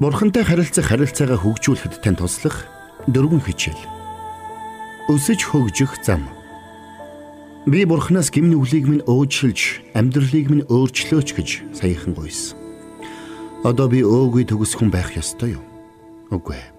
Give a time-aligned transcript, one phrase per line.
[0.00, 2.64] Бурхантай харилцах харилцаагаа хөгжүүлэхэд тань туслах
[3.04, 3.84] дөрвөн хичээл.
[5.12, 6.24] Өсөж хөгжих зам.
[7.68, 12.56] Би Бурханаас гим нүглийг минь өөжшилж, амьдралыг минь өөрчлөөч гэж саяхан гуйсан.
[13.60, 15.64] Одоо би өөгүй төгс хүн байх ёстой юу?
[16.32, 16.72] Үгүй ээ.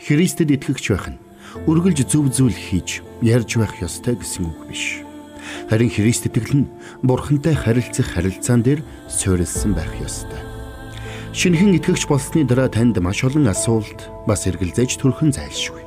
[0.00, 1.20] Христэд итгэгч байх нь
[1.68, 5.04] үргэлж зөв зүйл хийж, ярьж байх ёстой гэсэн үг биш.
[5.68, 6.72] Харин Христ итгэл нь
[7.04, 8.80] Бурхантай харилцах харилцаан дээр
[9.12, 10.55] суурилсан байх ёстой.
[11.36, 15.84] Шинэхэн итгэгч болсны дараа танд маш олон асуулт бас эргэлзээж төрхөн зайлшгүй.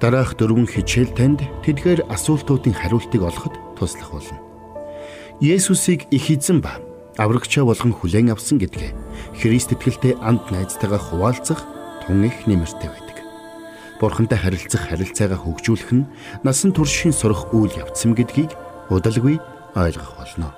[0.00, 4.40] Дараах дөрвөн хичээл танд тэдгээр асуултуудын хариултыг олоход туслах болно.
[5.44, 6.80] Есүсийг их эзэн ба
[7.20, 8.96] аврагчаа болгон хүлээн авсан гэдгээ
[9.44, 11.60] Христ итгэлтэй анд найзтайгаа хуваалцах
[12.08, 13.16] тун их нэмэртэй байдаг.
[14.00, 16.08] Бурхантай харилцах харилцаагаа хөгжүүлэх нь
[16.40, 18.56] насан туршийн сурах үйл явцсан гэдгийг
[18.88, 19.36] удалгүй
[19.76, 20.56] ойлгох болно.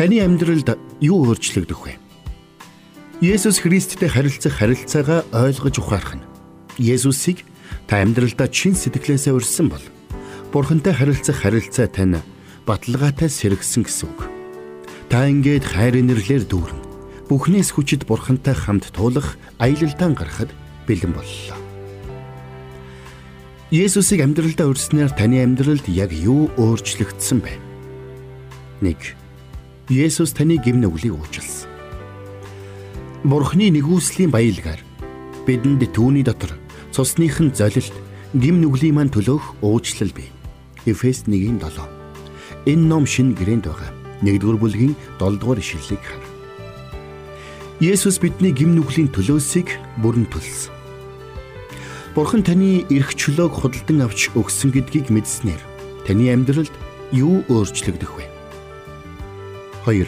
[0.00, 2.00] Таны амьдралд юу өөрчлөгдөх вэ?
[3.20, 6.24] Есүс Христтэй харилцах харилцаагаа ойлгож ухаарах нь
[6.80, 7.44] Есүсийг
[7.84, 9.84] та амьдралдаа чин сэтгэлээсээ урьсан бол
[10.56, 12.24] Бурхантай харилцах харилцаа тань
[12.64, 14.24] баталгаатай сэргсэн гэсэн үг.
[15.12, 16.80] Та ингээд хайр инэрлэр дүүрэн
[17.28, 20.48] бүхнээс хүчит Бурхантай хамт туулах аялалдаан гарахад
[20.88, 21.60] бэлэн боллоо.
[23.68, 27.52] Есүсийг амьдралдаа урьснаар таны амьдралд яг юу өөрчлөгдсөн бэ?
[28.80, 29.19] 1
[29.90, 31.66] Есүс таны гимнүглийг уучлсан.
[33.26, 34.78] Бурхны нэгүслийн баялгаар
[35.50, 36.54] бидэнд түүний дотор
[36.94, 37.90] цусныхын золилт
[38.30, 40.30] гимнүглийн маань төлөөх уучлал бий.
[40.86, 41.58] Эфес 1:7.
[42.70, 43.90] Энэ ном шин гэрээнд байгаа.
[44.22, 46.22] 1-р бүлгийн 7-р ишлэлийг хар.
[47.82, 50.70] Есүс бидний гимнүглийн төлөөсийг бүрэн төлсөн.
[52.14, 55.58] Бурхан таны эрх чөлөөг худалдан авч өгсөн гэдгийг мэдснээр
[56.06, 56.70] таны амьдралд
[57.10, 58.39] юу өөрчлөгдөх вэ?
[59.86, 60.04] 2.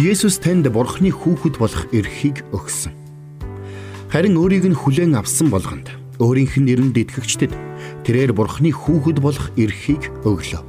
[0.00, 2.92] Есүс танд Бурхны хүүхэд болох эрхийг өгсөн.
[4.08, 7.52] Харин өөрийг нь хүлээн авсан болгонд өөрийнх нь нэрэнд итгэгчдэд
[8.08, 10.64] тэрээр Бурхны хүүхэд болох эрхийг өглөө.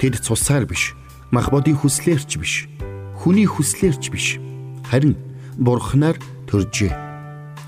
[0.00, 0.96] Тэд цусаар биш,
[1.28, 2.72] мах бодийн хүслээрч биш,
[3.20, 4.40] хүний хүслээрч биш,
[4.88, 5.20] харин
[5.60, 6.16] Бурхнаар
[6.48, 6.92] төржээ.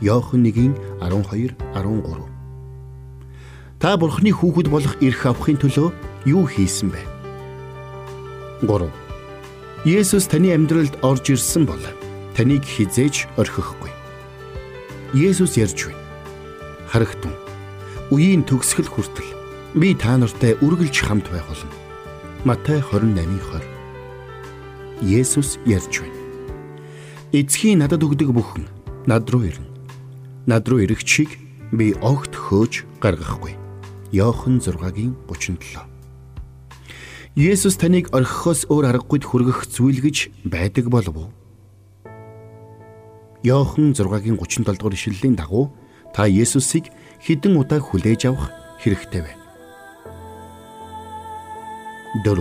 [0.01, 2.25] Йохан 1:12 13.
[3.81, 5.93] Та Бурхны хүүхэд болох эрх авахын төлөө
[6.25, 7.01] юу хийсэн бэ?
[8.65, 9.06] 3
[9.87, 11.79] Есүс таны амьдралд орж ирсэн бол
[12.35, 13.87] таныг хизээж орхихгүй.
[15.15, 16.03] Есүс ярьж байна.
[16.91, 17.31] Харагтун.
[18.11, 19.31] Үеийн төгсгөл хүртэл
[19.79, 21.71] би та нартай үргэлж хамт байх болно.
[22.43, 23.63] Матай 28:20.
[25.07, 26.19] Есүс ярьж байна.
[27.31, 28.67] Эцгийн надад өгдөг бүхэн
[29.07, 29.71] над руу ирнэ.
[30.51, 31.39] Над руу ирэх чиг
[31.71, 33.55] би огт хөөж гаргахгүй.
[34.11, 35.96] Йохан 6-гийн 37
[37.37, 41.29] Есүс таныг орхихоос өөр аргагүйд хүргэх зүйл гэж байдаг болов уу?
[43.45, 45.69] Йохан 6-гийн 37 дугаар ишлэлийн дагуу
[46.17, 46.89] та Есүсийг
[47.21, 49.45] хідэн удаа хүлээж авах хэрэгтэй байна.
[52.25, 52.41] 4.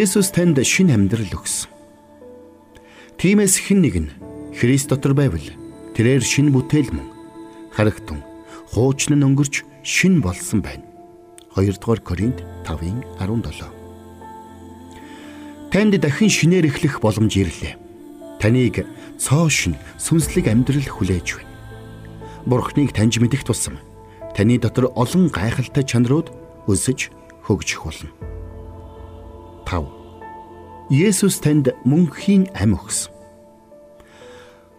[0.00, 1.68] Есүс танд шинэ амьдрал өгсөн.
[3.20, 4.10] Тиймээс хэн нэг нь
[4.56, 5.44] Христ дотор байвал
[5.92, 7.08] тэрээр шинэ бүтээл мөн
[7.76, 8.24] харагтун
[8.72, 10.91] хуучны нь өнгөрч шинэ болсон байна.
[11.54, 13.68] 2 дугаар Коринт 5-ын 17.
[15.70, 17.76] Танд дахин шинээр эхлэх боломж ирлээ.
[18.40, 18.88] Таныг
[19.20, 21.52] цоо шин сүнслэг амьдрал хүлээж байна.
[22.48, 23.76] Бурхныг таньж мэдэх тусам
[24.32, 26.32] таны дотор олон гайхалтай чанарууд
[26.72, 27.12] өсөж
[27.44, 28.08] хөгжих болно.
[29.68, 30.88] 5.
[30.88, 33.12] Есүс танд мөнхийн ам өгсөн.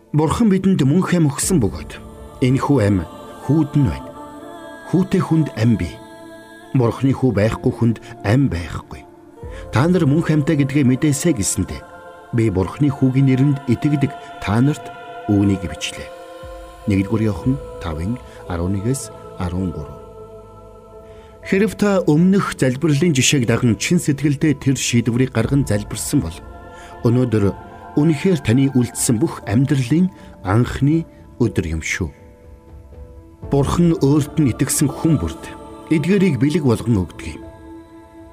[0.09, 2.01] Бурхан бидэнд мөнх ам өгсөн бөгөөд
[2.41, 2.97] энэ хүү ам
[3.45, 4.09] хүүд нь байна.
[4.89, 6.02] Хүүтэй хүнд ам бий
[6.73, 9.05] Бурхны хүү байхгүй хүнд ам байхгүй.
[9.69, 11.77] Та нар мөнх амьтаа гэдгээ мэдээсэй гэсэндэ
[12.33, 14.11] би Бурхны хүүгийн нэрэнд итгэдэг
[14.41, 14.89] та нарт
[15.29, 16.09] үүнийг бичлээ.
[16.89, 18.17] 1-р Иохан 5-ын
[18.49, 20.03] 11-ээс 13.
[21.43, 26.37] Хэрв та өмнөх залбирлын жишээг даган чин сэтгэлдээ тэр шийдвэрийг гарган залбирсан бол
[27.05, 27.53] өнөөдөр
[27.99, 30.09] үнэхээр таны үлдсэн бүх амьдралын
[30.41, 31.05] анхны
[31.37, 32.09] өдөр юм шүү.
[33.51, 35.62] Бурхан өөрт нь итгэсэн хүн бүрд
[35.93, 37.43] эдгээрийг бэлэг болгон өгдөг юм.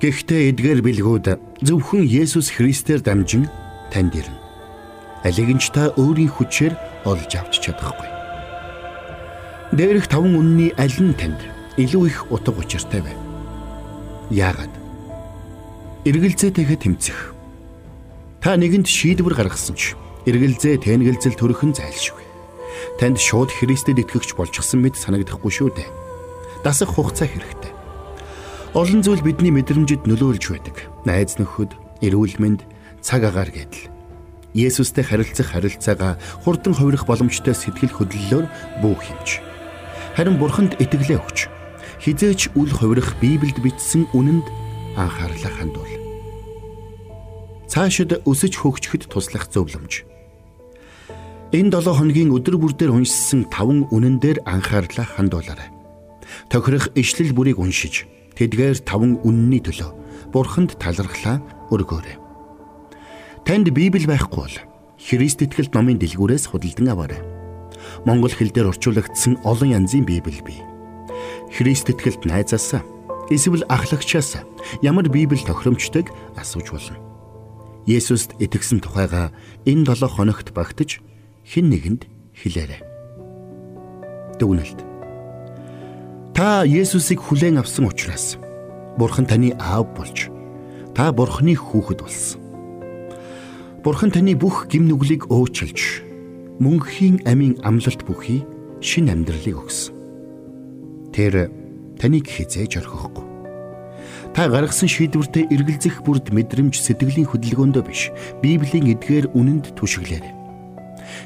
[0.01, 1.27] Гэхдээ эдгээр бэлгүүд
[1.61, 3.53] зөвхөн Есүс Христээр дамжин
[3.93, 4.41] танд ирнэ.
[5.29, 6.73] Алиг нь ч та өөрийн хүчээр
[7.05, 8.09] олж авч чадахгүй.
[9.77, 11.37] Дээрх таван үнний аль нь танд
[11.77, 13.13] илүү их утга учиртай вэ?
[14.33, 14.73] Яагаад?
[16.09, 17.37] Эргэлзээтэйгээ тэмцэх.
[18.41, 19.93] Та нэгэнд шийдвэр гаргасан ч
[20.25, 22.25] эргэлзээ тэнгэлзэл төрөхөн зайлшгүй.
[22.97, 26.10] Танд шууд Христэд итгэгч болчихсон мэт санагдахгүй шүү дээ
[26.65, 27.73] дасах хугацаа хэрэгтэй.
[28.75, 30.77] Олон зүйл бидний мэдрэмжид нөлөөлж байдаг.
[31.03, 31.75] Найз нөхөд,
[32.07, 32.63] эрүүл мэнд,
[33.03, 33.91] цаг агаар гэдэл.
[34.55, 38.47] Есүстэй харилцах харилцаагаа хурдан хувирах боломжтой сэтгэл хөдлөлөөр
[38.83, 39.29] бүү хэмж.
[40.19, 41.39] Харин Бурханд итгэлээ өгч
[42.03, 44.47] хизээч үл хувирах Библиэд бичсэн үнэнд
[44.99, 45.95] анхаарлаа хандуул.
[47.71, 50.03] Цаашид өсөж хөгжихэд туслах зөвлөмж.
[51.55, 55.80] Энэ 7 хоногийн өдөр бүр дээр уншсан 5 үнэн дээр анхаарлаа хандуулаарай.
[56.49, 58.09] Тохирох ишлэл бүрийг уншиж
[58.39, 61.43] тэдгээр 5 үнний төлөө Бурханд талархлаа
[61.75, 62.17] өргөөрэй.
[63.45, 64.57] Танд Библи байхгүй бол
[65.01, 67.21] Христ итгэлт номын дэлгүүрээс худалдан аваарай.
[68.07, 70.61] Монгол хэл дээр орчуулагдсан олон янзын Библи бий.
[71.51, 72.85] Христ итгэлт найзаасаа
[73.33, 74.45] эсвэл ахлагчаас
[74.83, 76.97] ямар Библи тохиромжтойг асууж болно.
[77.89, 79.33] Есүст итгэсэн тухайга
[79.67, 81.01] энэ 7 хоногт багтаж
[81.49, 82.03] хэн нэгэнд
[82.37, 82.83] хэлээрэй.
[84.39, 84.90] Дүгнэлт.
[86.41, 88.41] Та Есүсийг хүлээн авсан учраас
[88.97, 90.33] Бурхан таны аав болж
[90.97, 92.41] та Бурханы хүүхэд болсон.
[93.85, 96.01] Бурхан таны бүх гим нүглийг өөчлөж
[96.57, 98.41] мөнхийн амийн амлалт бүхий
[98.81, 99.93] шин амьдралыг өгсөн.
[101.13, 101.53] Тэр
[102.01, 103.27] таныг хизээж орхихгүй.
[104.33, 108.09] Та гаргасан шийдвэртээ эргэлзэх бүрд мэдрэмж сэтгэлийн хөдөлгөөндөө биш,
[108.41, 110.40] Библийн эдгээр үнэнд түшиглээрэй.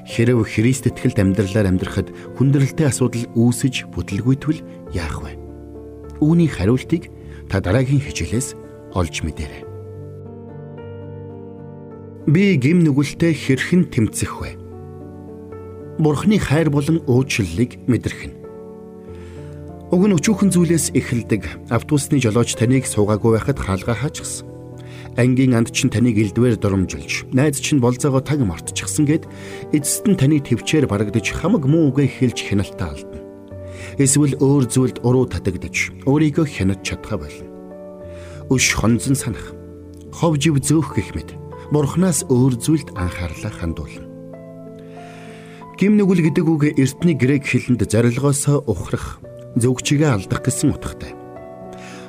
[0.09, 2.09] Хэрв Христ итгэлд амьдралаар амьдрахад
[2.39, 4.61] хүндрэлтэй асуудал үүсэж бүтлгүйтвэл
[4.93, 5.33] яах вэ?
[6.21, 7.13] Үүний хариултыг
[7.51, 8.55] та дараагийн хичээлээс
[8.95, 9.75] олж мэдээрэй
[12.27, 14.57] би гим нүгэлтэй хэрхэн тэмцэх вэ?
[16.01, 18.37] Бурхны хайр болон уучлалыг мэдрэх нь.
[19.93, 21.69] Уг нь өчүүхэн зүйлээс эхэлдэг.
[21.69, 24.54] Автобусны жолооч таныг суугаагүй байхад хаалгаа хаачихсан.
[25.15, 29.31] Ангийн анд чинь таныг элдвээр дурамжилж, найз чинь болзоогоо таг мартчихсан гэд
[29.71, 33.23] эцэст нь таны төвчээр барагдаж хамаг муу үгээ хэлж хяналтаа алдна.
[33.95, 37.47] Эсвэл өөр зүйлд уруу татагдаж, өөрийгөө хянаж чадхаа болно.
[38.51, 39.55] Өш хонзон санах,
[40.11, 41.31] хов жив зөөх гэх мэт
[41.71, 44.07] Бурханаас өөр зүйлд анхаарлаа хандуулна.
[45.79, 49.19] Гим нүгэл гэдэг үг эртний грек хэлэнд зарилгоосоо ухрах,
[49.59, 51.24] зөвгчигээ алдах гэсэн утгатай.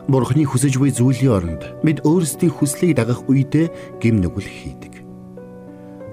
[0.06, 5.02] Бурхны хүсэж буй зүйлийн оронд бид өөрсдийн хүслийг дагах үедээ гим нүгэл хийдэг.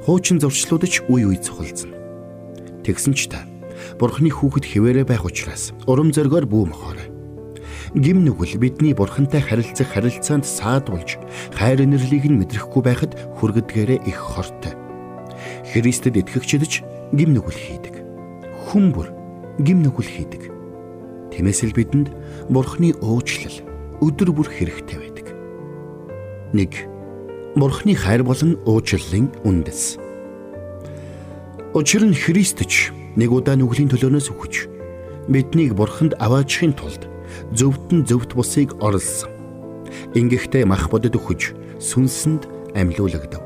[0.09, 1.93] Хуучин зуршлуудад ч үе үе цохолцно.
[2.89, 3.45] Тэгсэн ч та
[4.01, 7.09] Бурхны хүүхэд хിവэрэ байх учраас урам зоригоор бүү мохоорой
[7.93, 11.21] гим нүгэл бидний бурхантай харилцах харилцаанд саадуулж
[11.53, 14.73] хайр инэрлийг нь мэдрэхгүй байхад хүргэдгээрээ их хортой.
[15.69, 16.81] Христэд итгэгчид ч
[17.13, 17.95] гим нүгэл хийдэг.
[18.73, 19.13] Хүн бүр
[19.61, 20.43] гим нүгэл хийдэг.
[21.37, 22.09] Тиймээс л бидэнд
[22.49, 23.72] бурхны уучлал
[24.03, 25.27] өдөр бүр хэрэгтэй байдаг.
[26.53, 26.91] 1.
[27.55, 29.97] Бурхны хайр болон уучлалын үндэс.
[31.73, 34.55] Учир нь Христ ч нэг удаа нүглийн төлөөнөөс үхэж
[35.31, 37.07] биднийг бурханд аваачихын тулд
[37.55, 39.31] зөвтөн зөвт бусыг орлсон.
[40.13, 43.41] Ингэхдээ мах бодод өгөж сүнсэнд амьлуулагдав.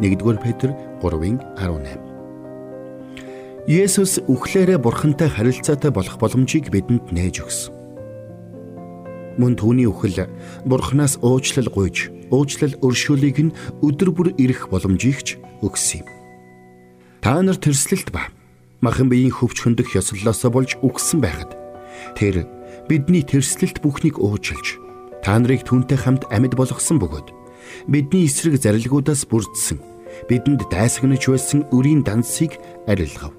[0.00, 1.96] 1-р Петр 3:18.
[3.68, 7.81] Есүс үхлээрээ бурхантай харилцаатай болох боломжийг бидэнд нээж өгсөн.
[9.40, 10.28] Мөн түүний үхэл
[10.68, 15.28] бурхнаас уучлал гуйж, уучлал өршөөлийг нь өдөр бүр ирэх боломжийг ч
[15.64, 16.08] өгсөн юм.
[17.22, 18.28] Та нар тэрслэлт ба
[18.82, 21.54] махан биеийн хөвч хөндөх ёслолоосоо болж үгсэн байхад
[22.18, 22.44] тэр
[22.90, 24.76] бидний тэрслэлт бүхнийг уучлж
[25.22, 27.30] та нарыг түнтэй хамт амьд болгосон бөгөөд
[27.86, 29.78] бидний эсрэг зарилгуудаас бүрдсэн
[30.28, 32.58] бидэнд дайсагнаж байсан өрийн дансыг
[32.90, 33.32] арилгав.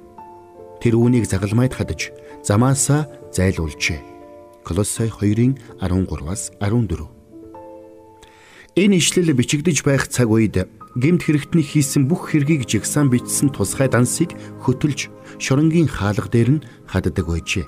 [0.80, 2.12] Тэр үүнийг загалмайд хадаж
[2.44, 4.13] замаасаа зайлуулжээ.
[4.64, 7.08] Колосай 2-ын 13-аас 14.
[8.76, 10.66] Энэ ишлэл бичигдэж байх цаг үед
[10.96, 14.32] гемт хэрэгтний хийсэн бүх хэргийг жигсаан бичсэн тусгай дансыг
[14.64, 17.66] хөтөлж шоронгийн хаалга дээр нь хаддаг байжээ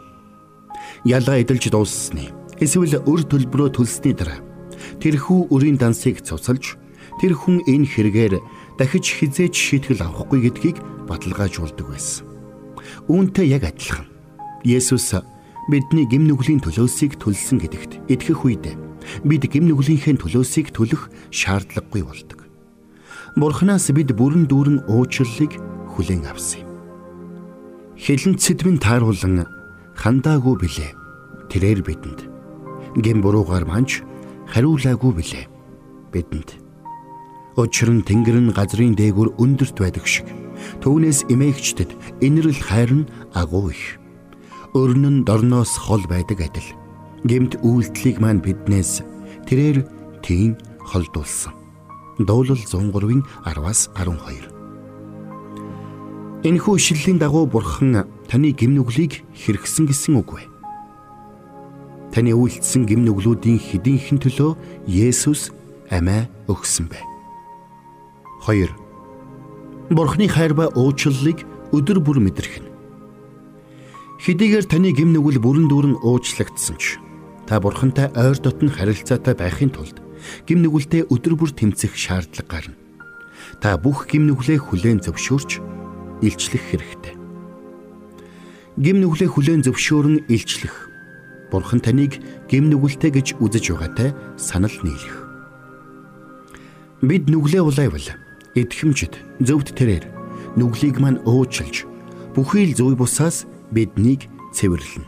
[1.06, 4.40] ялгаа эдэлж дууссаны эсвэл өр төлбөрөө төлсөний дараа
[5.02, 6.78] тэрхүү өрийн дансыг цуцалж
[7.20, 8.34] тэр хүн энэ хэрэгээр
[8.80, 12.28] дахиж хизээж шийтгэл авахгүй гэдгийг баталгаажуулдаг байсан.
[13.08, 14.08] Үүнтэй яг адилхан.
[14.66, 15.16] Есүс
[15.70, 18.78] бидний гим нүглийн төлөөсийг төлсөн гэдэгт итгэх үед
[19.26, 22.46] бид гим нүглийнхээ төлөөсийг төлөх шаардлагагүй болдог.
[23.36, 25.58] Бурханаас бид бүрэн дүүрэн уучлалыг
[25.98, 26.70] хүлээн авсан юм.
[27.98, 29.48] Хилэнт сэдвийн тааруулан
[29.98, 30.92] хандаагүй билээ.
[31.50, 32.22] Тэрээр бидэнд
[33.02, 34.06] гин буруугаар манж
[34.52, 35.46] хариулаагүй билээ.
[36.14, 36.62] Бидэнд
[37.56, 40.28] Учир нь тэнгэр нь газрын дээгүр өндөрт байдаг шиг
[40.84, 43.96] түүнээс эмээгчдэд инэрл хайр нь агуу их.
[44.76, 46.76] Өрн нь дорноос хол байдаг адил.
[47.24, 49.08] Гэмт үйлдэлийг маань биднээс
[49.48, 49.88] тэрээр
[50.20, 51.56] тийм холдуулсан.
[52.20, 54.52] Дуулал 103-ын 10-аас 12
[56.44, 60.44] Энэхүү ишлэлийн дагуу бурхан таны гимнүглийг хэрэгсэн гэсэн үг вэ?
[62.12, 64.60] Таны үйлдэлсэн гимнүглүүдийн хэдийнхэн төлөө
[64.92, 65.56] Есүс
[65.88, 67.00] амиа өгсөн бэ.
[68.44, 68.70] 2.
[69.96, 72.75] Бурхны хайр ба уучлалыг өдөр бүр мэдрэх нь.
[74.20, 76.98] Хэдийгээр таны гим нүгэл бүрэн дүүрэн уучлагдсан ч
[77.46, 80.00] та Бурхантай ойр дотн харилцаатай байхын тулд
[80.48, 82.80] гим нүгэлтэй өдөр бүр тэмцэх шаардлага гарна.
[83.62, 85.62] Та бүх гим нүглээ хүлээн зөвшөөрч
[86.26, 87.14] илчлэх хэрэгтэй.
[88.82, 90.90] Гим нүглээ хүлээн зөвшөөрөн илчлэх
[91.52, 92.18] Бурхан таныг
[92.50, 95.16] гим нүгэлтэй гэж үзэж байгаатай санал нийлэх.
[97.06, 98.08] Бид нүглээ улайвал
[98.58, 100.10] эдхэмжид зөвд тэрээр
[100.58, 101.86] нүглийг мань уучлж
[102.34, 105.08] бүхий л зүй бусаас биднийг цэвэрлэнэ.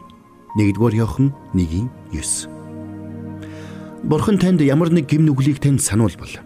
[0.57, 2.49] 1-р Иохан 1:9.
[4.03, 6.39] Бурхан танд ямар нэг гим нүглийг танд сануулбал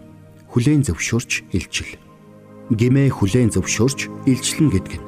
[0.50, 1.96] хүлээн зөвшөөрч илчил.
[2.68, 5.06] Гимээ хүлээн зөвшөөрч илчлэн гэдэг нь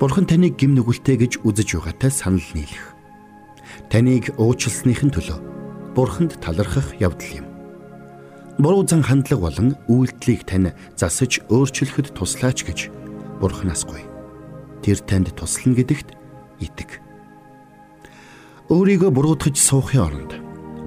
[0.00, 2.92] Бурхан таныг гим нүгэлтэй гэж үзэж байгаатай санал нийлэх.
[3.88, 5.38] Таныг уучлсныхын төлөө
[5.96, 7.46] Бурханд талархах явдал юм.
[8.60, 12.92] Буруу зан хандлага болон үйлдэлийг тань засаж өөрчлөхөд туслаач гэж
[13.40, 14.15] Бурханаас гуй.
[14.82, 16.08] Тэр танд туслана гэдэгт
[16.60, 17.00] итэг.
[18.66, 20.32] Өөрийгөө буруутгаж суухын оронд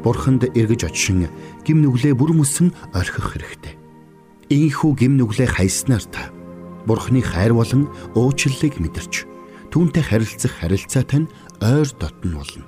[0.03, 1.27] Бурханд эргэж очишин
[1.63, 3.75] гим нүглээ бүр мөсөн орхих хэрэгтэй.
[4.51, 6.31] Ийхүү гим нүглээ хайснаар та
[6.87, 9.27] Бурханы хайр болон уучлалыг мэдэрч
[9.71, 11.27] түүнтэй харилцах харилцаа тань
[11.59, 12.65] ойр дотн болно.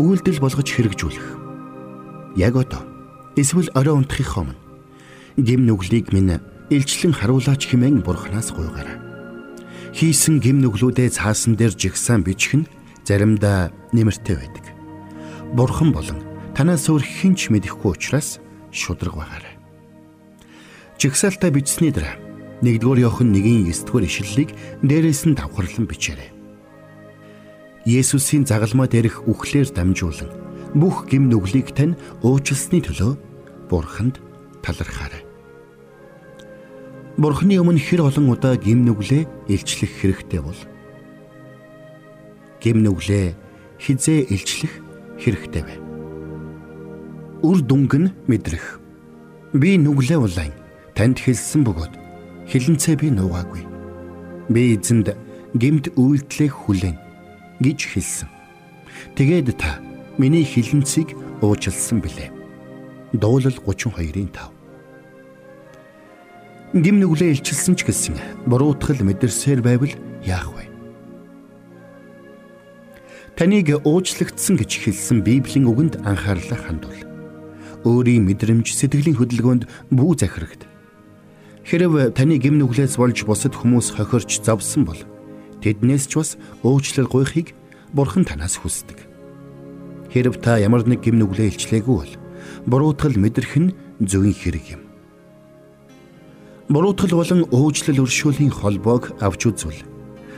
[0.00, 1.28] Үйлдэл болгож хэрэгжүүлэх.
[2.40, 2.82] Яг одоо
[3.36, 4.60] эсвэл орой унтахын өмнө
[5.36, 6.40] гим нүглийг минь
[6.72, 9.09] илчлэн харуулаач хэмээн Бурханаас гуйгаарай
[9.94, 12.70] хийсэн гим нүглүүдээ цаасан дээр жигсаан бичих нь
[13.04, 14.64] заримдаа нэмэртэй байдаг.
[15.54, 16.22] Бурхан болон
[16.54, 18.38] танаас өөр хинч мэдэхгүй учраас
[18.70, 19.54] шудраг байгаарай.
[21.00, 22.14] Жигсаалтаа бичсний дараа
[22.62, 24.50] 1-р Иохан 1-9-р ишлэлийг
[24.84, 26.30] дээрээс нь давхарлан бичээрэй.
[27.88, 30.30] Есүсийн загалмаа дээрх үхлээр дамжуулан
[30.76, 33.16] бүх гим нүглийг тань уучлсны төлөө
[33.72, 34.20] Бурханд
[34.60, 35.29] талархаарай.
[37.20, 40.56] Бурхны өмнө хэр олон удаа гим нүглээ илчлэх хэрэгтэй бол
[42.64, 43.36] гим нүглээ
[43.76, 44.72] хизээ илчлэх
[45.20, 45.76] хэрэгтэй бай.
[47.44, 48.80] Үр дүнг нь мэдрэх.
[49.52, 50.56] Би нүглээ улаан
[50.96, 51.92] танд хэлсэн бөгөөд
[52.48, 53.68] хилэнцээ би нуугаагүй.
[54.48, 55.12] Би эзэнд
[55.60, 56.96] гимт үйлдэлээ хүлээн
[57.60, 58.32] гэж хэлсэн.
[59.12, 59.76] Тэгээд та
[60.16, 61.12] миний хилэнцгийг
[61.44, 62.32] уучлсан билээ.
[63.12, 64.59] Дуулал 32-ын 5
[66.70, 68.14] гим нүглээ илчилсэн ч гэсэн
[68.46, 69.90] буруутгал мэдэрсээр байвал
[70.22, 70.70] яах вэ?
[73.34, 77.02] Таныг уучлагдсан гэж хэлсэн Библийн үгэнд анхаарлаа хандуул.
[77.82, 80.62] Өөрийн мэдрэмж сэтгэлийн хөдөлгөөнд бүү захирагд.
[81.66, 85.00] Хэрв таны гим нүглээс болж бусад хүмүүс хохирч завсан бол
[85.64, 86.30] тэднээс ч бас
[86.62, 87.50] уучлал гуйхыг
[87.90, 89.10] Бурхан танаас хүсдэг.
[90.14, 92.14] Хэрв та ямар нэг гим нүглээ илчлээгүй бол
[92.70, 94.89] буруутгал мэдрэх нь зөвийн хэрэг юм
[96.70, 99.82] буруутгал болон уучлал өршөөлийн холбоог авч үзвэл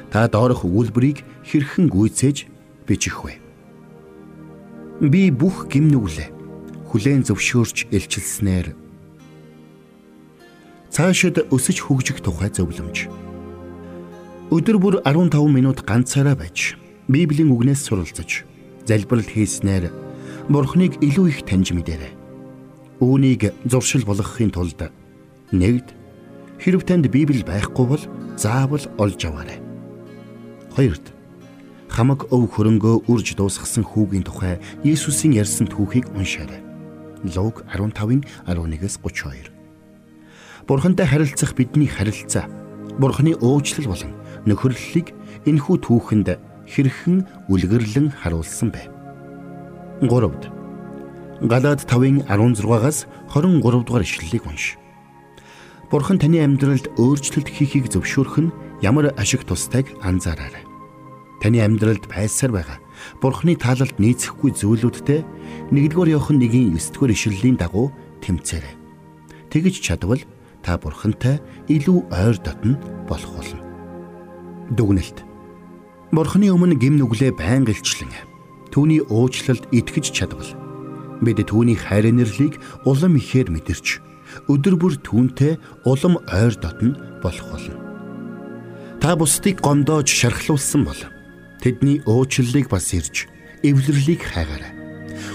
[0.08, 2.48] та доорох үйлбэрийг хэрхэн гүйцээж
[2.88, 3.36] бичих вэ?
[5.04, 6.32] Би бүх гимнүглээ
[6.88, 8.72] хүлээн зөвшөөрч илчилснээр
[10.88, 13.12] цаашид өсөж хөгжих тухай зөвлөмж.
[14.52, 16.80] Өдөр бүр 15 минут ганцаараа байж
[17.12, 18.48] Библийн үгнээс суралцаж
[18.88, 19.92] залбирал хийснээр
[20.48, 22.12] Бурхныг илүү их таньж мэдэрэй.
[23.00, 24.92] Үүнийг зуршил болгохын тулд
[25.52, 26.01] нэгд
[26.62, 28.02] Хэрв танд Библи байхгүй бол
[28.38, 29.58] заавал олж аваарай.
[30.70, 31.10] Хоёрд
[31.90, 36.62] хамаг өв хөрөнгөө үрж дуусгасан хүүгийн тухай Есүсийн ярьсан түүхийг уншаарай.
[37.26, 39.50] Луг 15-ын 11-с 32.
[40.70, 42.46] Бурхантай харилцах бидний харилцаа
[42.94, 44.14] Бурханы уучлал болон
[44.46, 45.10] нөхөрлөлийг
[45.50, 46.38] энэхүү түүхэнд
[46.70, 48.86] хэрхэн үлгэрлэн харуулсан бэ?
[50.06, 50.46] 3-д
[51.42, 54.78] Галаад 5-ын 16-аас 23 дугаар ишлэлийг унш.
[55.92, 60.64] Бурхан таны амьдралд өөрчлөлт хийхийг зөвшөөрөх нь ямар ашиг тустайг анзаараарай.
[61.44, 62.80] Таны амьдралд байсаар байгаа
[63.20, 65.20] Бурханы таалалд нийцэхгүй зүйлүүдтэй
[65.68, 67.92] 1-р Иохан 1-ийн 9-р ишлэлийн дагуу
[68.24, 68.72] тэмцээрэй.
[69.52, 70.24] Тэгж чадвал
[70.64, 73.60] та Бурхантай илүү ойр дотн болох болно.
[74.72, 75.28] Дүгнэлт.
[76.08, 78.16] Бурханы өмнө гим нүглээ байн гэлчлэн
[78.72, 80.56] түүний уучлалд итгэж чадвал
[81.20, 82.56] бид түүний хайр нэрлийг
[82.88, 84.11] улам ихээр мэдэрч
[84.48, 87.76] өдөр бүр түүнтэй улам ойр дотн болох болно.
[89.02, 91.00] Та бусдыг гомдоож шархлуулсан бол
[91.58, 93.26] тэдний уучлалыг бас ирж
[93.62, 94.72] эвлэрлийг хайгаарай.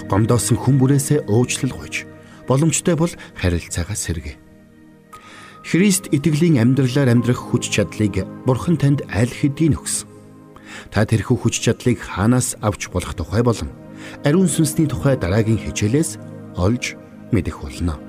[0.08, 2.08] Гомдоосон хүн бүрээсээ уучлал гуйж
[2.48, 4.34] боломжтой бол харилцаагаа сэргэ.
[5.68, 10.08] Христ итгэлийн амьдралаар амьдрах хүч чадлыг Бурхан танд аль хэдийн өгсөн.
[10.88, 13.68] Та тэрхүү хүч чадлыг хаанаас авч болох тухай болон
[14.24, 16.16] ариун сүнсний тухай дараагийн хичээлээс
[16.56, 16.96] олж
[17.32, 18.07] мэдэх болно.